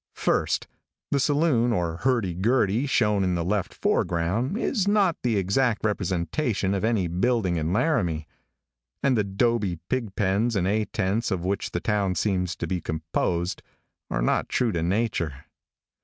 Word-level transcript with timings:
First, 0.15 0.65
the 1.11 1.19
saloon 1.19 1.71
or 1.71 1.97
hurdy 1.97 2.33
gurdy 2.33 2.87
shown 2.87 3.23
in 3.23 3.35
the 3.35 3.45
left 3.45 3.71
foreground 3.71 4.57
is 4.57 4.87
not 4.87 5.15
the 5.21 5.37
exact 5.37 5.85
representation 5.85 6.73
of 6.73 6.83
any 6.83 7.07
building 7.07 7.57
in 7.57 7.71
Laramie, 7.71 8.27
and 9.03 9.15
the 9.15 9.23
dobe 9.23 9.77
pig 9.89 10.15
pens 10.15 10.55
and 10.55 10.65
A 10.67 10.85
tents 10.85 11.29
of 11.29 11.45
which 11.45 11.69
the 11.69 11.79
town 11.79 12.15
seems 12.15 12.55
to 12.55 12.65
be 12.65 12.81
composed, 12.81 13.61
are 14.09 14.23
not 14.23 14.49
true 14.49 14.71
to 14.71 14.81
nature. 14.81 15.45